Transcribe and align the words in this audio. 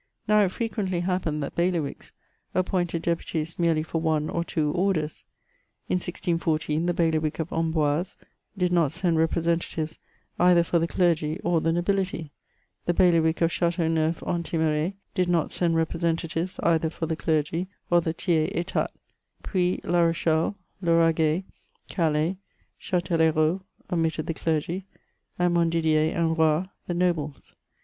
Now, 0.27 0.39
it 0.43 0.51
frequently 0.51 1.01
happened 1.01 1.43
that 1.43 1.53
bailiwicks 1.55 2.11
appointed 2.55 3.03
deputies 3.03 3.59
merely 3.59 3.83
for 3.83 4.01
one 4.01 4.31
or 4.31 4.43
two 4.43 4.71
orders. 4.71 5.25
In 5.89 5.97
1614, 5.97 6.87
the 6.87 6.93
bailiwick 6.95 7.37
of 7.37 7.53
Amboise 7.53 8.17
dia 8.57 8.69
not 8.71 8.91
send 8.91 9.19
representatives 9.19 9.99
either 10.39 10.63
for 10.63 10.79
the 10.79 10.87
clergy 10.87 11.37
or 11.43 11.61
the 11.61 11.71
nobility; 11.71 12.31
the 12.87 12.95
bailiwick 12.95 13.41
of 13.41 13.51
Chateauneuf 13.51 14.23
en 14.25 14.41
Thimerais 14.41 14.95
did 15.13 15.29
not 15.29 15.51
send 15.51 15.75
representa 15.75 16.27
tives 16.27 16.59
either 16.63 16.89
for 16.89 17.05
the 17.05 17.15
clergy 17.15 17.67
or 17.91 18.01
the 18.01 18.11
tiers 18.15 18.49
etat; 18.55 18.87
Pny, 19.43 19.81
la 19.83 19.99
Rochelle, 19.99 20.55
Lauraguais, 20.81 21.43
Calais, 21.89 22.37
Ch&t^Uherault, 22.79 23.61
omitted 23.93 24.25
the 24.25 24.33
clergy, 24.33 24.87
and 25.37 25.53
Mon 25.53 25.69
didier 25.69 26.11
and 26.15 26.35
Roye 26.39 26.69
the 26.87 26.95
nobles. 26.95 27.55